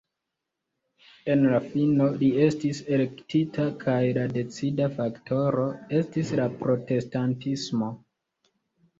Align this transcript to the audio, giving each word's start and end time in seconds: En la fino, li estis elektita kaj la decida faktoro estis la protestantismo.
En 1.33 1.41
la 1.49 1.57
fino, 1.65 2.05
li 2.21 2.29
estis 2.45 2.79
elektita 2.95 3.65
kaj 3.83 3.97
la 4.19 4.23
decida 4.37 4.87
faktoro 4.95 5.67
estis 5.99 6.33
la 6.41 6.47
protestantismo. 6.63 7.91